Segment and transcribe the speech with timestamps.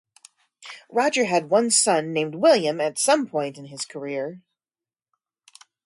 [0.89, 4.41] Roger had one son, named William, at some point in his career.